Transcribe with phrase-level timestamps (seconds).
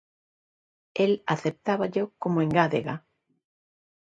[1.03, 2.95] El aceptáballo como engádega.